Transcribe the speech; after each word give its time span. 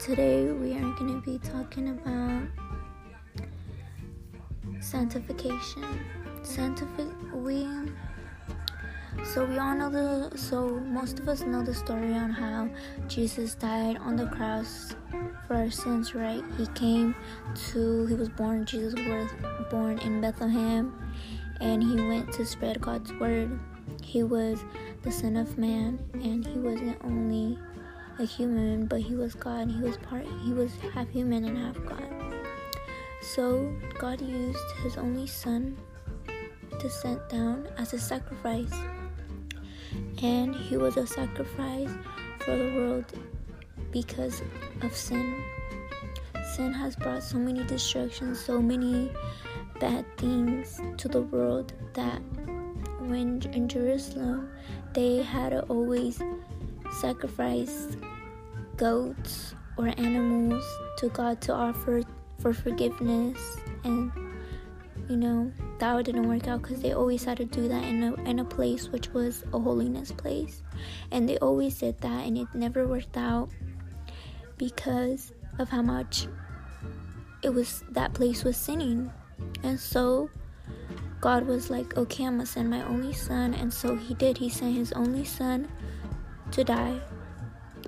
today 0.00 0.46
we 0.46 0.72
are 0.72 0.92
going 0.94 1.12
to 1.12 1.20
be 1.20 1.38
talking 1.38 1.90
about 1.90 2.42
sanctification. 4.80 5.84
Sanctific 6.42 7.06
we 7.34 7.68
so 9.22 9.44
we 9.44 9.58
all 9.58 9.74
know 9.74 9.90
the 9.90 10.38
so 10.38 10.80
most 10.80 11.18
of 11.18 11.28
us 11.28 11.42
know 11.42 11.62
the 11.62 11.74
story 11.74 12.14
on 12.14 12.30
how 12.30 12.70
Jesus 13.08 13.54
died 13.54 13.98
on 13.98 14.16
the 14.16 14.24
cross 14.28 14.96
for 15.46 15.56
our 15.56 15.70
sins, 15.70 16.14
right? 16.14 16.42
He 16.56 16.66
came 16.68 17.14
to 17.72 18.06
he 18.06 18.14
was 18.14 18.30
born 18.30 18.64
Jesus 18.64 18.94
was 18.94 19.30
born 19.70 19.98
in 19.98 20.22
Bethlehem 20.22 20.98
and 21.60 21.82
he 21.82 21.96
went 21.96 22.32
to 22.32 22.46
spread 22.46 22.80
God's 22.80 23.12
word. 23.14 23.60
He 24.02 24.22
was 24.22 24.64
the 25.02 25.12
son 25.12 25.36
of 25.36 25.58
man 25.58 25.98
and 26.14 26.46
he 26.46 26.58
wasn't 26.58 26.96
only 27.04 27.58
a 28.20 28.24
human, 28.24 28.84
but 28.84 29.00
he 29.00 29.14
was 29.14 29.34
God. 29.34 29.70
He 29.70 29.80
was 29.80 29.96
part 29.96 30.26
he 30.44 30.52
was 30.52 30.70
half 30.92 31.08
human 31.08 31.44
and 31.44 31.56
half 31.56 31.82
God. 31.86 32.04
So 33.22 33.74
God 33.98 34.20
used 34.20 34.70
his 34.82 34.98
only 34.98 35.26
son 35.26 35.76
to 36.78 36.90
send 36.90 37.20
down 37.30 37.66
as 37.78 37.94
a 37.94 37.98
sacrifice. 37.98 38.72
And 40.22 40.54
he 40.54 40.76
was 40.76 40.96
a 40.98 41.06
sacrifice 41.06 41.90
for 42.40 42.56
the 42.56 42.74
world 42.76 43.06
because 43.90 44.42
of 44.82 44.94
sin. 44.94 45.42
Sin 46.54 46.72
has 46.72 46.96
brought 46.96 47.22
so 47.22 47.38
many 47.38 47.64
destructions, 47.64 48.38
so 48.38 48.60
many 48.60 49.10
bad 49.80 50.04
things 50.18 50.78
to 50.98 51.08
the 51.08 51.22
world 51.22 51.72
that 51.94 52.20
when 53.00 53.40
in 53.54 53.66
Jerusalem 53.66 54.50
they 54.92 55.22
had 55.22 55.50
to 55.50 55.62
always 55.62 56.20
sacrifice 57.00 57.96
goats 58.80 59.54
or 59.76 59.88
animals 59.98 60.64
to 60.96 61.10
God 61.10 61.42
to 61.42 61.52
offer 61.52 62.00
for 62.38 62.54
forgiveness. 62.54 63.38
And 63.84 64.10
you 65.06 65.16
know 65.16 65.52
that 65.78 66.04
didn't 66.06 66.26
work 66.26 66.48
out 66.48 66.62
because 66.62 66.80
they 66.80 66.92
always 66.92 67.22
had 67.24 67.36
to 67.36 67.44
do 67.44 67.68
that 67.68 67.84
in 67.84 68.02
a, 68.02 68.14
in 68.28 68.38
a 68.38 68.44
place 68.44 68.88
which 68.88 69.10
was 69.10 69.44
a 69.52 69.58
holiness 69.58 70.10
place. 70.12 70.62
And 71.10 71.28
they 71.28 71.36
always 71.38 71.78
did 71.78 72.00
that 72.00 72.26
and 72.26 72.38
it 72.38 72.48
never 72.54 72.88
worked 72.88 73.18
out 73.18 73.50
because 74.56 75.32
of 75.58 75.68
how 75.68 75.82
much 75.82 76.26
it 77.42 77.50
was 77.50 77.84
that 77.90 78.14
place 78.14 78.44
was 78.44 78.56
sinning. 78.56 79.12
And 79.62 79.78
so 79.78 80.30
god 81.20 81.46
was 81.46 81.68
like 81.68 81.98
okay 81.98 82.24
i'm 82.24 82.36
gonna 82.36 82.46
send 82.46 82.70
my 82.70 82.82
only 82.86 83.12
son. 83.12 83.52
And 83.52 83.70
so 83.70 83.94
he 83.94 84.14
did. 84.14 84.38
He 84.38 84.48
sent 84.48 84.74
his 84.74 84.92
only 84.92 85.26
son 85.26 85.68
to 86.52 86.64
die 86.64 86.98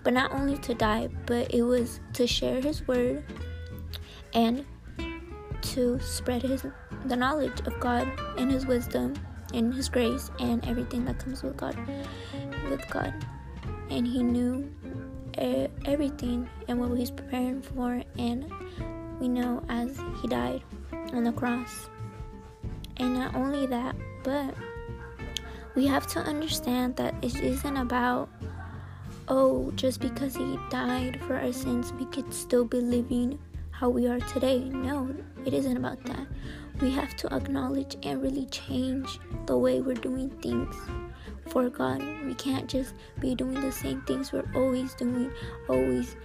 but 0.03 0.13
not 0.13 0.33
only 0.33 0.59
to 0.59 0.75
die, 0.75 1.09
but 1.27 1.53
it 1.55 1.63
was 1.63 2.01
to 2.15 2.27
share 2.27 2.61
his 2.61 2.87
word 2.87 3.25
and 4.35 4.65
to 5.61 5.99
spread 6.01 6.43
his 6.43 6.67
the 7.07 7.17
knowledge 7.17 7.61
of 7.67 7.79
God 7.81 8.09
and 8.39 8.51
his 8.51 8.67
wisdom 8.67 9.15
and 9.55 9.73
his 9.75 9.89
grace 9.89 10.31
and 10.39 10.65
everything 10.67 11.05
that 11.05 11.19
comes 11.19 11.43
with 11.43 11.57
God 11.57 11.77
with 12.69 12.89
God. 12.91 13.13
And 13.91 14.07
he 14.07 14.23
knew 14.23 14.71
everything 15.85 16.49
and 16.69 16.79
what 16.79 16.97
he's 16.99 17.11
preparing 17.11 17.63
for 17.63 18.03
and 18.19 18.51
we 19.21 19.29
know 19.29 19.63
as 19.69 19.99
he 20.21 20.29
died 20.29 20.63
on 21.13 21.25
the 21.25 21.33
cross. 21.33 21.89
And 22.97 23.15
not 23.15 23.35
only 23.35 23.67
that, 23.67 23.95
but 24.23 24.55
we 25.75 25.87
have 25.87 26.07
to 26.09 26.21
understand 26.21 26.97
that 26.97 27.15
it 27.23 27.41
isn't 27.41 27.77
about 27.77 28.29
oh, 29.29 29.71
just 29.73 30.01
because 30.01 30.37
he 30.37 30.59
died 30.71 31.21
for 31.27 31.37
our 31.37 31.53
sins, 31.53 31.93
we 31.93 32.07
could 32.07 32.33
still 32.33 32.65
be 32.65 32.81
living 32.81 33.39
how 33.71 33.89
we 33.89 34.07
are 34.07 34.21
today. 34.21 34.61
No, 34.61 35.15
it 35.45 35.55
isn't 35.55 35.77
about 35.77 36.03
that. 36.05 36.27
We 36.81 36.91
have 36.91 37.17
to 37.17 37.35
acknowledge 37.35 37.97
and 38.03 38.23
really 38.23 38.47
change 38.47 39.19
the 39.47 39.57
way 39.59 39.81
we're 39.81 39.95
doing 39.95 40.31
things 40.41 40.75
for 41.49 41.69
God. 41.69 42.03
We 42.25 42.35
can't 42.35 42.69
just 42.69 42.95
be 43.21 43.35
doing 43.35 43.61
the 43.61 43.73
same 43.73 44.03
things 44.03 44.33
we're 44.33 44.51
always 44.55 44.95
doing, 44.95 45.33
always 45.69 46.17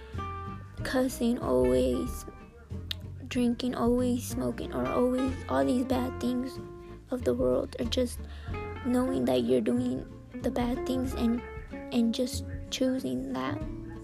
cussing, 0.84 1.38
always 1.38 2.24
drinking, 3.28 3.74
always 3.74 4.26
smoking, 4.26 4.72
or 4.72 4.86
always 4.86 5.34
all 5.48 5.64
these 5.64 5.84
bad 5.84 6.20
things 6.20 6.58
of 7.10 7.24
the 7.24 7.34
world, 7.34 7.76
or 7.78 7.86
just 7.86 8.20
knowing 8.86 9.24
that 9.24 9.42
you're 9.42 9.60
doing 9.60 10.04
the 10.42 10.50
bad 10.50 10.86
things 10.86 11.14
and 11.14 11.42
and 11.92 12.14
just 12.14 12.44
choosing 12.70 13.32
that 13.32 13.60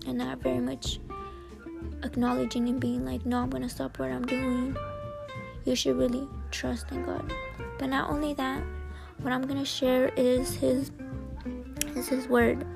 and 0.07 0.19
not 0.19 0.39
very 0.39 0.61
much 0.61 1.01
acknowledging 2.03 2.69
and 2.69 2.81
being 2.81 3.05
like, 3.05 3.25
no, 3.25 3.39
I'm 3.39 3.51
gonna 3.51 3.69
stop 3.69 3.99
what 3.99 4.11
I'm 4.11 4.25
doing. 4.27 4.77
You 5.65 5.75
should 5.75 5.97
really 5.97 6.29
trust 6.51 6.91
in 6.91 7.05
God. 7.05 7.33
But 7.79 7.87
not 7.87 8.11
only 8.11 8.35
that, 8.35 8.63
what 9.23 9.33
I'm 9.33 9.43
gonna 9.43 9.65
share 9.65 10.09
is 10.17 10.55
His 10.55 10.91
is 11.97 12.09
His 12.09 12.29
word. 12.29 12.67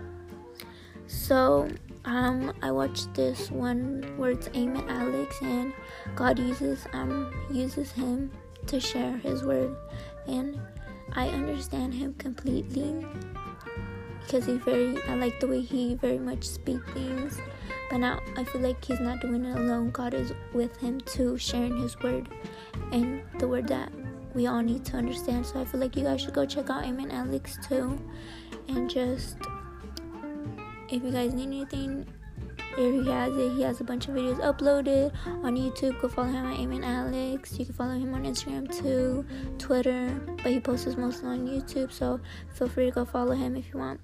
So 1.06 1.68
um, 2.04 2.52
I 2.62 2.70
watched 2.70 3.14
this 3.14 3.50
one 3.50 4.02
where 4.16 4.30
it's 4.30 4.48
Amen 4.48 4.84
Alex, 4.88 5.36
and 5.42 5.72
God 6.14 6.38
uses 6.38 6.86
um 6.92 7.32
uses 7.50 7.92
him 7.92 8.30
to 8.66 8.80
share 8.80 9.16
His 9.18 9.42
word, 9.44 9.76
and 10.26 10.58
I 11.14 11.28
understand 11.28 11.94
him 11.94 12.14
completely 12.14 13.06
because 14.28 14.44
he 14.44 14.58
very 14.58 15.02
I 15.08 15.14
like 15.14 15.40
the 15.40 15.46
way 15.46 15.62
he 15.62 15.94
very 15.94 16.18
much 16.18 16.44
speak 16.44 16.84
things. 16.92 17.40
But 17.90 17.98
now 17.98 18.20
I 18.36 18.44
feel 18.44 18.60
like 18.60 18.84
he's 18.84 19.00
not 19.00 19.22
doing 19.22 19.46
it 19.46 19.56
alone. 19.56 19.90
God 19.90 20.12
is 20.12 20.32
with 20.52 20.76
him 20.76 21.00
too, 21.00 21.38
sharing 21.38 21.78
his 21.78 21.98
word 22.00 22.28
and 22.92 23.22
the 23.38 23.48
word 23.48 23.66
that 23.68 23.90
we 24.34 24.46
all 24.46 24.60
need 24.60 24.84
to 24.86 24.98
understand. 24.98 25.46
So 25.46 25.60
I 25.60 25.64
feel 25.64 25.80
like 25.80 25.96
you 25.96 26.04
guys 26.04 26.20
should 26.20 26.34
go 26.34 26.44
check 26.44 26.68
out 26.68 26.84
Amen 26.84 27.10
Alex 27.10 27.58
too. 27.66 27.98
And 28.68 28.90
just 28.90 29.38
if 30.90 31.02
you 31.02 31.10
guys 31.10 31.32
need 31.32 31.46
anything, 31.46 32.06
here 32.76 32.92
he 32.92 33.08
has 33.08 33.34
it. 33.34 33.52
He 33.52 33.62
has 33.62 33.80
a 33.80 33.84
bunch 33.84 34.08
of 34.08 34.14
videos 34.14 34.40
uploaded 34.40 35.10
on 35.26 35.56
YouTube. 35.56 35.98
Go 36.02 36.08
follow 36.08 36.28
him 36.28 36.44
at 36.44 36.60
Amen 36.60 36.84
Alex. 36.84 37.58
You 37.58 37.64
can 37.64 37.74
follow 37.74 37.94
him 37.94 38.12
on 38.12 38.24
Instagram 38.24 38.70
too, 38.70 39.24
Twitter, 39.56 40.20
but 40.42 40.52
he 40.52 40.60
posts 40.60 40.94
mostly 40.98 41.30
on 41.30 41.46
YouTube. 41.48 41.90
So 41.90 42.20
feel 42.52 42.68
free 42.68 42.84
to 42.84 42.90
go 42.90 43.06
follow 43.06 43.32
him 43.32 43.56
if 43.56 43.72
you 43.72 43.78
want. 43.78 44.00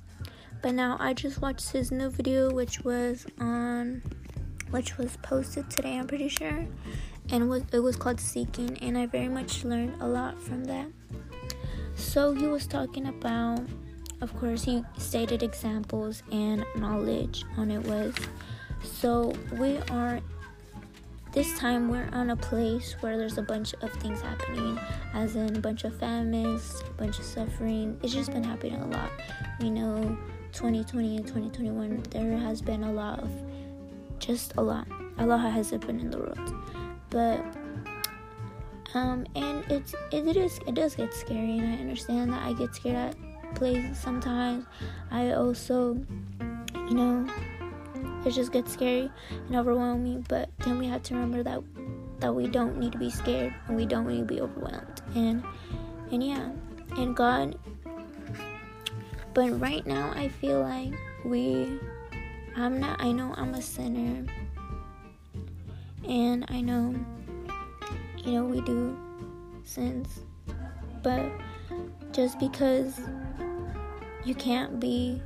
But 0.64 0.76
now 0.76 0.96
I 0.98 1.12
just 1.12 1.42
watched 1.42 1.72
his 1.72 1.92
new 1.92 2.08
video, 2.08 2.50
which 2.50 2.80
was 2.84 3.26
on, 3.38 4.00
which 4.70 4.96
was 4.96 5.18
posted 5.18 5.68
today. 5.68 5.98
I'm 5.98 6.06
pretty 6.06 6.30
sure, 6.30 6.66
and 7.28 7.50
was 7.50 7.64
it 7.70 7.80
was 7.80 7.96
called 7.96 8.18
Seeking, 8.18 8.78
and 8.78 8.96
I 8.96 9.04
very 9.04 9.28
much 9.28 9.62
learned 9.62 10.00
a 10.00 10.08
lot 10.08 10.42
from 10.42 10.64
that. 10.64 10.86
So 11.96 12.32
he 12.32 12.46
was 12.46 12.66
talking 12.66 13.08
about, 13.08 13.60
of 14.22 14.34
course, 14.40 14.64
he 14.64 14.82
stated 14.96 15.42
examples 15.42 16.22
and 16.32 16.64
knowledge 16.78 17.44
on 17.58 17.70
it 17.70 17.82
was. 17.82 18.14
So 18.82 19.34
we 19.60 19.76
are 19.90 20.18
this 21.32 21.58
time 21.58 21.90
we're 21.90 22.08
on 22.14 22.30
a 22.30 22.36
place 22.36 22.96
where 23.00 23.18
there's 23.18 23.36
a 23.36 23.42
bunch 23.42 23.74
of 23.82 23.92
things 24.00 24.22
happening 24.22 24.80
as 25.12 25.36
in 25.36 25.56
a 25.56 25.60
bunch 25.60 25.82
of 25.82 25.98
famines 25.98 26.80
a 26.88 26.92
bunch 26.92 27.18
of 27.18 27.24
suffering 27.24 27.98
it's 28.04 28.12
just 28.12 28.30
been 28.30 28.44
happening 28.44 28.80
a 28.80 28.86
lot 28.86 29.10
we 29.58 29.68
know 29.68 30.16
2020 30.54 31.16
and 31.16 31.26
2021, 31.26 32.02
there 32.10 32.38
has 32.38 32.62
been 32.62 32.84
a 32.84 32.92
lot 32.92 33.20
of, 33.20 33.30
just 34.18 34.54
a 34.56 34.62
lot, 34.62 34.86
a 35.18 35.26
lot 35.26 35.40
has 35.40 35.70
happened 35.70 36.00
in 36.00 36.10
the 36.10 36.18
world. 36.18 36.54
But, 37.10 37.44
um, 38.94 39.26
and 39.34 39.64
it's, 39.70 39.94
it 40.12 40.36
is, 40.36 40.60
it 40.66 40.74
does 40.74 40.94
get 40.94 41.12
scary, 41.12 41.58
and 41.58 41.74
I 41.74 41.80
understand 41.80 42.32
that 42.32 42.42
I 42.42 42.52
get 42.52 42.74
scared 42.74 42.96
at 42.96 43.54
places 43.54 43.98
sometimes. 43.98 44.66
I 45.10 45.32
also, 45.32 45.98
you 46.88 46.94
know, 46.94 47.28
it 48.24 48.30
just 48.30 48.52
gets 48.52 48.72
scary 48.72 49.10
and 49.48 49.56
overwhelming, 49.56 50.24
but 50.28 50.48
then 50.58 50.78
we 50.78 50.86
have 50.86 51.02
to 51.04 51.14
remember 51.14 51.42
that 51.42 51.62
that 52.20 52.32
we 52.32 52.46
don't 52.46 52.78
need 52.78 52.92
to 52.92 52.98
be 52.98 53.10
scared 53.10 53.54
and 53.66 53.76
we 53.76 53.84
don't 53.84 54.06
need 54.06 54.20
to 54.20 54.24
be 54.24 54.40
overwhelmed 54.40 55.02
and 55.14 55.44
and 56.10 56.24
yeah 56.24 56.48
and 56.96 57.14
god 57.14 57.58
but 59.34 59.60
right 59.60 59.84
now, 59.84 60.12
I 60.14 60.28
feel 60.28 60.60
like 60.60 60.92
we, 61.24 61.80
I'm 62.56 62.78
not, 62.78 63.02
I 63.02 63.10
know 63.10 63.34
I'm 63.36 63.54
a 63.54 63.62
sinner. 63.62 64.24
And 66.08 66.44
I 66.48 66.60
know, 66.60 66.94
you 68.16 68.32
know, 68.32 68.44
we 68.44 68.60
do 68.60 68.96
sins. 69.64 70.20
But 71.02 71.24
just 72.12 72.38
because 72.38 73.00
you 74.24 74.34
can't 74.34 74.78
be 74.78 75.20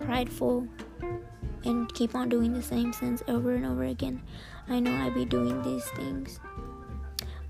prideful 0.00 0.68
and 1.64 1.92
keep 1.94 2.14
on 2.14 2.28
doing 2.28 2.52
the 2.52 2.62
same 2.62 2.92
sins 2.92 3.22
over 3.26 3.54
and 3.54 3.64
over 3.64 3.84
again. 3.84 4.22
I 4.68 4.80
know 4.80 4.94
I 4.94 5.08
be 5.10 5.24
doing 5.24 5.62
these 5.62 5.84
things. 5.96 6.40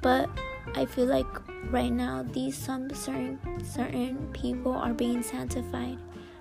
But 0.01 0.29
I 0.75 0.87
feel 0.87 1.07
like 1.07 1.27
right 1.71 1.93
now 1.93 2.25
these 2.33 2.57
some 2.57 2.91
certain 2.95 3.39
certain 3.65 4.31
people 4.33 4.73
are 4.73 4.95
being 4.95 5.23
sanctified. 5.23 5.99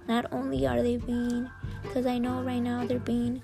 Not 0.08 0.32
only 0.32 0.66
are 0.68 0.82
they 0.82 0.98
being 0.98 1.50
because 1.82 2.06
I 2.06 2.18
know 2.18 2.42
right 2.42 2.62
now 2.62 2.86
they're 2.86 3.00
being 3.00 3.42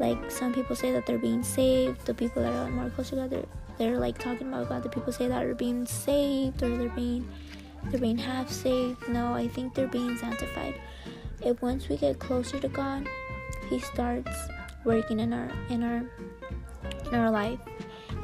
like 0.00 0.30
some 0.30 0.52
people 0.52 0.76
say 0.76 0.92
that 0.92 1.06
they're 1.06 1.18
being 1.18 1.42
saved. 1.42 2.04
The 2.06 2.14
people 2.14 2.42
that 2.42 2.52
are 2.52 2.70
more 2.70 2.90
close 2.90 3.10
to 3.10 3.16
god 3.16 3.30
they're, 3.30 3.46
they're 3.78 3.98
like 3.98 4.18
talking 4.18 4.48
about 4.48 4.68
god. 4.68 4.82
The 4.82 4.88
people 4.88 5.12
say 5.12 5.28
that 5.28 5.44
are 5.44 5.54
being 5.54 5.86
saved 5.86 6.62
or 6.62 6.76
they're 6.76 6.88
being 6.90 7.28
they're 7.84 8.00
being 8.00 8.18
half 8.18 8.50
saved. 8.50 9.08
No 9.08 9.34
i 9.34 9.46
think 9.48 9.74
they're 9.74 9.88
being 9.88 10.16
sanctified. 10.16 10.74
If 11.42 11.62
once 11.62 11.88
we 11.88 11.96
get 11.96 12.18
closer 12.18 12.58
to 12.58 12.68
god 12.68 13.06
he 13.68 13.78
starts 13.78 14.36
working 14.84 15.20
in 15.20 15.32
our 15.32 15.50
in 15.68 15.82
our 15.82 16.04
in 17.08 17.14
our 17.14 17.30
life 17.30 17.58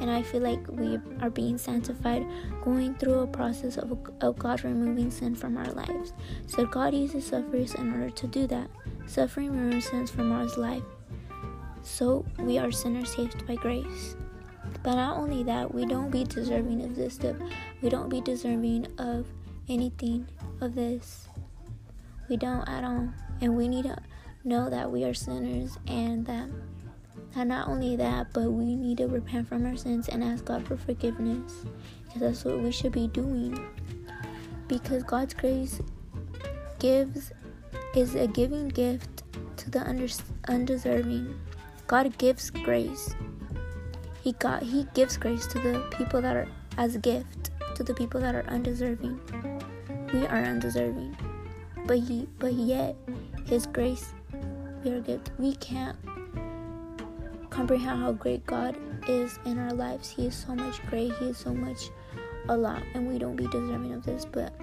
and 0.01 0.09
i 0.09 0.21
feel 0.21 0.41
like 0.41 0.65
we 0.69 0.99
are 1.21 1.29
being 1.29 1.57
sanctified 1.57 2.25
going 2.63 2.93
through 2.95 3.19
a 3.19 3.27
process 3.27 3.77
of, 3.77 3.97
of 4.21 4.37
god 4.37 4.63
removing 4.63 5.11
sin 5.11 5.35
from 5.35 5.57
our 5.57 5.71
lives. 5.71 6.13
So 6.47 6.65
god 6.65 6.93
uses 6.93 7.25
suffering 7.25 7.67
in 7.77 7.93
order 7.93 8.09
to 8.09 8.27
do 8.27 8.47
that. 8.47 8.69
Suffering 9.05 9.51
removes 9.51 9.89
sins 9.89 10.11
from 10.11 10.31
our 10.31 10.45
life. 10.57 10.83
So 11.81 12.25
we 12.37 12.57
are 12.57 12.71
sinners 12.71 13.13
saved 13.15 13.45
by 13.45 13.55
grace. 13.55 14.15
But 14.81 14.95
not 14.95 15.17
only 15.17 15.43
that 15.43 15.73
we 15.73 15.85
don't 15.85 16.09
be 16.09 16.23
deserving 16.23 16.83
of 16.83 16.95
this 16.95 17.15
stuff. 17.15 17.35
We 17.81 17.89
don't 17.89 18.09
be 18.09 18.21
deserving 18.21 18.87
of 18.97 19.27
anything 19.69 20.27
of 20.61 20.75
this. 20.75 21.27
We 22.29 22.37
don't 22.37 22.67
at 22.67 22.83
all. 22.83 23.09
And 23.41 23.55
we 23.55 23.67
need 23.67 23.83
to 23.83 23.97
know 24.43 24.69
that 24.69 24.91
we 24.91 25.03
are 25.03 25.13
sinners 25.13 25.77
and 25.87 26.25
that 26.25 26.49
and 27.35 27.49
not 27.49 27.67
only 27.67 27.95
that, 27.95 28.27
but 28.33 28.51
we 28.51 28.75
need 28.75 28.97
to 28.97 29.07
repent 29.07 29.47
from 29.47 29.65
our 29.65 29.75
sins 29.75 30.07
and 30.07 30.23
ask 30.23 30.45
God 30.45 30.67
for 30.67 30.77
forgiveness 30.77 31.65
because 32.05 32.21
that's 32.21 32.45
what 32.45 32.59
we 32.59 32.71
should 32.71 32.91
be 32.91 33.07
doing. 33.07 33.59
Because 34.67 35.03
God's 35.03 35.33
grace 35.33 35.81
gives 36.79 37.31
is 37.95 38.15
a 38.15 38.27
giving 38.27 38.67
gift 38.69 39.23
to 39.57 39.69
the 39.69 39.79
undeserving. 40.47 41.39
God 41.87 42.17
gives 42.17 42.49
grace. 42.49 43.15
He 44.21 44.33
got 44.33 44.63
he 44.63 44.87
gives 44.93 45.17
grace 45.17 45.47
to 45.47 45.59
the 45.59 45.79
people 45.97 46.21
that 46.21 46.35
are 46.35 46.47
as 46.77 46.95
a 46.95 46.99
gift 46.99 47.51
to 47.75 47.83
the 47.83 47.93
people 47.93 48.21
that 48.21 48.35
are 48.35 48.45
undeserving. 48.47 49.19
We 50.13 50.25
are 50.27 50.43
undeserving. 50.43 51.17
But 51.85 51.99
he 51.99 52.27
but 52.39 52.53
yet 52.53 52.95
his 53.45 53.65
grace 53.65 54.13
we 54.83 54.91
are 54.91 55.01
gift. 55.01 55.31
We 55.37 55.55
can't 55.55 55.97
comprehend 57.53 58.01
how 58.01 58.11
great 58.11 58.45
God 58.47 58.75
is 59.07 59.37
in 59.45 59.59
our 59.59 59.73
lives. 59.73 60.09
He 60.09 60.25
is 60.25 60.35
so 60.35 60.55
much 60.55 60.83
great. 60.87 61.13
He 61.17 61.25
is 61.27 61.37
so 61.37 61.53
much 61.53 61.91
a 62.49 62.57
lot, 62.57 62.81
and 62.95 63.07
we 63.07 63.19
don't 63.19 63.35
be 63.35 63.45
deserving 63.47 63.93
of 63.93 64.03
this, 64.03 64.25
but 64.25 64.53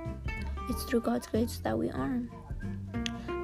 it's 0.69 0.83
through 0.85 1.03
God's 1.03 1.29
grace 1.29 1.61
that 1.63 1.79
we 1.79 1.89
are. 1.91 2.21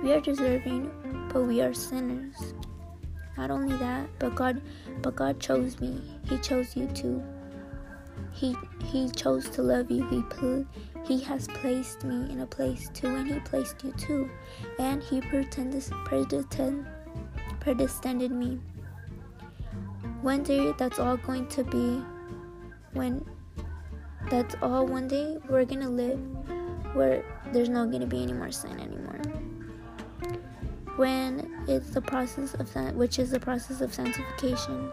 We 0.02 0.12
are 0.12 0.20
deserving, 0.20 0.90
but 1.32 1.42
we 1.42 1.62
are 1.62 1.72
sinners. 1.72 2.54
Not 3.36 3.50
only 3.50 3.76
that, 3.76 4.08
but 4.18 4.34
God, 4.34 4.60
but 5.00 5.14
God 5.14 5.38
chose 5.38 5.80
me. 5.80 6.02
He 6.28 6.38
chose 6.38 6.76
you 6.76 6.88
too. 6.88 7.22
He 8.32 8.56
He 8.84 9.08
chose 9.10 9.48
to 9.50 9.62
love 9.62 9.90
you. 9.90 10.08
He 10.08 10.22
put, 10.22 10.66
He 11.06 11.20
has 11.20 11.46
placed 11.48 12.02
me 12.02 12.32
in 12.32 12.40
a 12.40 12.46
place 12.46 12.90
too, 12.94 13.14
and 13.14 13.28
He 13.28 13.38
placed 13.40 13.84
you 13.84 13.92
too, 13.92 14.28
and 14.80 15.02
He 15.04 15.20
pretended 15.20 15.84
predestined 16.04 16.86
predestined 17.60 18.30
me 18.30 18.60
one 20.26 20.42
day 20.42 20.72
that's 20.76 20.98
all 20.98 21.16
going 21.16 21.46
to 21.46 21.62
be 21.62 22.02
when 22.94 23.24
that's 24.28 24.56
all 24.60 24.84
one 24.84 25.06
day 25.06 25.38
we're 25.48 25.64
gonna 25.64 25.88
live 25.88 26.18
where 26.94 27.24
there's 27.52 27.68
not 27.68 27.92
gonna 27.92 28.08
be 28.08 28.24
any 28.24 28.32
more 28.32 28.50
sin 28.50 28.76
anymore. 28.80 29.20
When 30.96 31.64
it's 31.68 31.90
the 31.90 32.00
process 32.00 32.54
of 32.54 32.68
which 32.96 33.20
is 33.20 33.30
the 33.30 33.38
process 33.38 33.80
of 33.80 33.94
sanctification. 33.94 34.90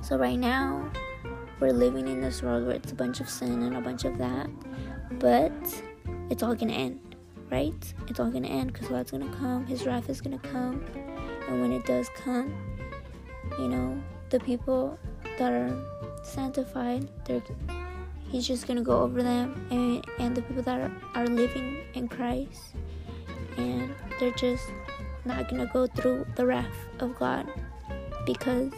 So 0.00 0.16
right 0.16 0.38
now 0.38 0.88
we're 1.58 1.72
living 1.72 2.06
in 2.06 2.20
this 2.20 2.40
world 2.40 2.68
where 2.68 2.76
it's 2.76 2.92
a 2.92 2.94
bunch 2.94 3.18
of 3.18 3.28
sin 3.28 3.64
and 3.64 3.76
a 3.76 3.80
bunch 3.80 4.04
of 4.04 4.16
that 4.18 4.48
but 5.18 5.52
it's 6.30 6.44
all 6.44 6.54
gonna 6.54 6.72
end 6.72 7.16
right? 7.50 7.94
It's 8.06 8.20
all 8.20 8.30
gonna 8.30 8.46
end 8.46 8.74
because 8.74 8.86
god's 8.86 9.10
gonna 9.10 9.34
come 9.38 9.66
his 9.66 9.84
wrath 9.86 10.08
is 10.08 10.20
gonna 10.20 10.38
come 10.38 10.84
and 11.48 11.60
when 11.60 11.72
it 11.72 11.84
does 11.84 12.08
come 12.14 12.54
you 13.58 13.68
know, 13.68 14.00
the 14.30 14.40
people 14.40 14.98
that 15.38 15.52
are 15.52 15.76
sanctified, 16.22 17.08
they're 17.24 17.42
he's 18.34 18.48
just 18.48 18.66
gonna 18.66 18.82
go 18.82 19.00
over 19.00 19.22
them 19.22 19.66
and 19.70 20.04
and 20.18 20.36
the 20.36 20.42
people 20.42 20.62
that 20.62 20.80
are, 20.80 20.92
are 21.14 21.26
living 21.26 21.78
in 21.94 22.08
Christ. 22.08 22.74
And 23.56 23.94
they're 24.18 24.32
just 24.32 24.64
not 25.24 25.48
gonna 25.48 25.70
go 25.72 25.86
through 25.86 26.26
the 26.34 26.44
wrath 26.44 26.74
of 26.98 27.16
God 27.16 27.46
because 28.26 28.72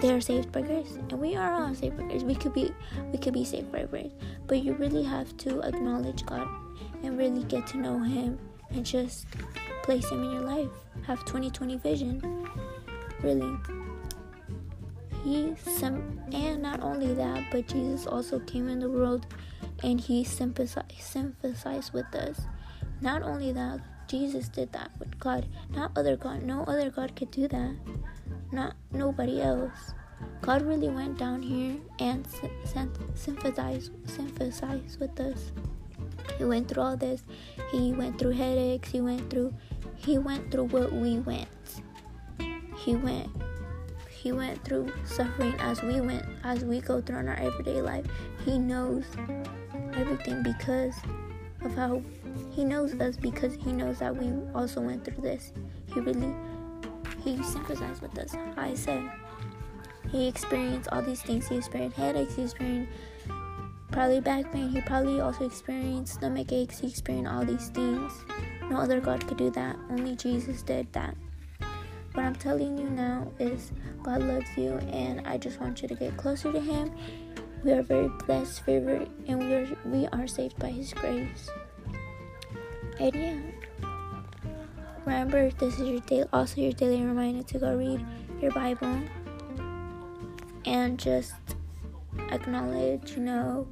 they 0.00 0.12
are 0.12 0.20
saved 0.20 0.50
by 0.50 0.62
grace. 0.62 0.98
And 1.10 1.20
we 1.20 1.36
are 1.36 1.52
all 1.52 1.74
saved 1.74 1.98
by 1.98 2.04
grace. 2.04 2.22
We 2.22 2.34
could 2.34 2.52
be 2.52 2.72
we 3.12 3.18
could 3.18 3.34
be 3.34 3.44
saved 3.44 3.70
by 3.70 3.84
grace. 3.84 4.12
But 4.46 4.64
you 4.64 4.74
really 4.74 5.04
have 5.04 5.36
to 5.38 5.60
acknowledge 5.60 6.26
god 6.26 6.48
and 7.02 7.16
really 7.16 7.44
get 7.44 7.66
to 7.68 7.78
know 7.78 7.98
him 8.02 8.38
and 8.70 8.84
just 8.84 9.26
place 9.82 10.08
him 10.10 10.24
in 10.24 10.32
your 10.32 10.42
life. 10.42 10.70
Have 11.06 11.24
2020 11.26 11.78
vision 11.78 12.48
really 13.22 13.56
he 15.22 15.54
sim- 15.56 16.20
and 16.32 16.62
not 16.62 16.80
only 16.80 17.14
that, 17.14 17.44
but 17.50 17.68
Jesus 17.68 18.06
also 18.06 18.38
came 18.40 18.68
in 18.68 18.80
the 18.80 18.88
world 18.88 19.26
and 19.82 20.00
he 20.00 20.24
sympathized, 20.24 20.92
sympathized 20.98 21.92
with 21.92 22.14
us. 22.14 22.40
Not 23.00 23.22
only 23.22 23.52
that, 23.52 23.80
Jesus 24.08 24.48
did 24.48 24.72
that 24.72 24.90
with 24.98 25.18
God, 25.18 25.46
not 25.70 25.92
other 25.96 26.16
God. 26.16 26.42
No 26.42 26.64
other 26.64 26.90
God 26.90 27.14
could 27.16 27.30
do 27.30 27.48
that. 27.48 27.76
Not 28.52 28.74
nobody 28.92 29.40
else. 29.40 29.94
God 30.42 30.62
really 30.62 30.88
went 30.88 31.18
down 31.18 31.42
here 31.42 31.76
and 31.98 32.26
sympathized, 33.14 33.90
sympathized 34.06 35.00
with 35.00 35.20
us. 35.20 35.52
He 36.38 36.44
went 36.44 36.68
through 36.68 36.82
all 36.82 36.96
this. 36.96 37.22
He 37.70 37.92
went 37.92 38.18
through 38.18 38.32
headaches. 38.32 38.90
He 38.90 39.00
went 39.00 39.30
through. 39.30 39.54
He 39.96 40.18
went 40.18 40.50
through 40.50 40.64
what 40.64 40.92
we 40.92 41.18
went. 41.18 41.48
He 42.78 42.96
went 42.96 43.28
he 44.20 44.32
went 44.32 44.62
through 44.64 44.92
suffering 45.04 45.54
as 45.60 45.82
we 45.82 46.00
went, 46.00 46.26
as 46.44 46.62
we 46.62 46.80
go 46.80 47.00
through 47.00 47.20
in 47.20 47.28
our 47.28 47.36
everyday 47.36 47.80
life. 47.80 48.04
He 48.44 48.58
knows 48.58 49.04
everything 49.94 50.42
because 50.42 50.94
of 51.62 51.74
how 51.74 52.02
he 52.50 52.64
knows 52.64 52.92
us 53.00 53.16
because 53.16 53.54
he 53.54 53.72
knows 53.72 53.98
that 54.00 54.14
we 54.14 54.30
also 54.54 54.82
went 54.82 55.04
through 55.04 55.22
this. 55.22 55.54
He 55.86 56.00
really 56.00 56.34
he 57.24 57.42
sympathized 57.42 58.02
with 58.02 58.18
us. 58.18 58.34
I 58.58 58.74
said 58.74 59.10
he 60.10 60.28
experienced 60.28 60.90
all 60.92 61.00
these 61.00 61.22
things. 61.22 61.48
He 61.48 61.56
experienced 61.56 61.96
headaches. 61.96 62.36
He 62.36 62.42
experienced 62.42 62.92
probably 63.90 64.20
back 64.20 64.52
pain. 64.52 64.68
He 64.68 64.82
probably 64.82 65.20
also 65.20 65.46
experienced 65.46 66.14
stomach 66.14 66.52
aches. 66.52 66.78
He 66.78 66.88
experienced 66.88 67.32
all 67.32 67.44
these 67.46 67.68
things. 67.68 68.12
No 68.68 68.76
other 68.76 69.00
God 69.00 69.26
could 69.26 69.38
do 69.38 69.50
that. 69.50 69.76
Only 69.88 70.14
Jesus 70.14 70.62
did 70.62 70.92
that. 70.92 71.16
What 72.12 72.24
I'm 72.24 72.34
telling 72.34 72.76
you 72.76 72.90
now 72.90 73.30
is 73.38 73.70
God 74.02 74.22
loves 74.22 74.48
you, 74.56 74.72
and 74.92 75.26
I 75.26 75.38
just 75.38 75.60
want 75.60 75.80
you 75.80 75.88
to 75.88 75.94
get 75.94 76.16
closer 76.16 76.52
to 76.52 76.60
Him. 76.60 76.90
We 77.62 77.72
are 77.72 77.82
very 77.82 78.08
blessed, 78.26 78.62
favored, 78.62 79.08
and 79.28 79.38
we 79.38 79.54
are 79.54 79.68
we 79.84 80.06
are 80.08 80.26
saved 80.26 80.58
by 80.58 80.70
His 80.70 80.92
grace. 80.92 81.48
And 82.98 83.14
yeah, 83.14 83.38
remember 85.06 85.50
this 85.50 85.78
is 85.78 85.88
your 85.88 86.00
day, 86.00 86.24
also 86.32 86.60
your 86.60 86.72
daily 86.72 87.00
reminder 87.02 87.44
to 87.44 87.58
go 87.58 87.76
read 87.76 88.04
your 88.42 88.50
Bible 88.50 89.00
and 90.64 90.98
just 90.98 91.34
acknowledge. 92.30 93.12
You 93.12 93.22
know, 93.22 93.68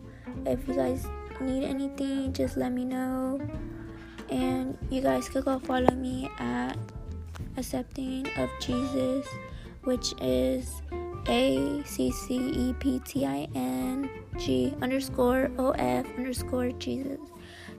if 0.47 0.67
you 0.69 0.75
guys 0.75 1.07
need 1.41 1.65
anything, 1.65 2.33
just 2.33 2.57
let 2.57 2.73
me 2.73 2.85
know. 2.85 3.41
And 4.31 4.77
you 4.91 5.01
guys 5.01 5.29
could 5.29 5.45
go 5.45 5.59
follow 5.59 5.95
me 5.95 6.31
at 6.39 6.77
accepting 7.59 8.27
of 8.39 8.49
Jesus, 8.61 9.27
which 9.83 10.15
is 10.23 10.81
A 11.27 11.83
C 11.85 12.11
C 12.11 12.37
E 12.37 12.73
P 12.79 13.01
T 13.05 13.27
I 13.27 13.49
N 13.55 14.09
G 14.39 14.73
underscore 14.81 15.51
O 15.59 15.73
F 15.73 16.07
underscore 16.17 16.71
Jesus. 16.73 17.19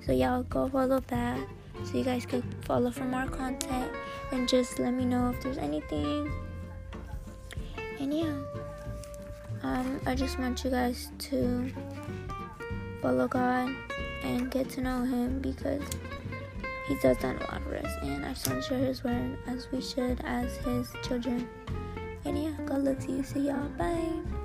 So 0.06 0.12
y'all 0.12 0.44
go 0.44 0.68
follow 0.68 1.00
that 1.08 1.40
so 1.84 1.98
you 1.98 2.04
guys 2.04 2.26
can 2.26 2.44
follow 2.62 2.92
for 2.92 3.06
more 3.06 3.28
content 3.28 3.92
and 4.32 4.48
just 4.48 4.80
let 4.80 4.94
me 4.94 5.06
know 5.06 5.30
if 5.30 5.42
there's 5.42 5.58
anything. 5.58 6.32
And 8.00 8.14
yeah, 8.14 8.36
um, 9.64 10.02
I 10.06 10.16
just 10.16 10.38
want 10.40 10.64
you 10.64 10.72
guys 10.72 11.12
to 11.30 11.72
follow 13.02 13.28
God 13.28 13.74
and 14.24 14.52
get 14.52 14.70
to 14.72 14.82
know 14.82 15.04
Him 15.04 15.40
because 15.40 15.84
he 16.90 16.96
does 16.96 17.18
that 17.20 17.36
a 17.36 17.40
lot 17.52 17.62
for 17.64 17.76
us, 17.76 17.94
and 18.02 18.26
our 18.26 18.34
son 18.34 18.62
share 18.64 18.80
his 18.80 19.04
word 19.04 19.38
as 19.46 19.68
we 19.72 19.80
should 19.80 20.20
as 20.26 20.58
his 20.58 20.92
children. 21.04 21.48
And 22.26 22.44
yeah, 22.44 22.52
God 22.66 22.84
loves 22.84 23.06
you. 23.06 23.24
See 23.24 23.42
y'all. 23.42 23.70
Bye. 23.78 24.39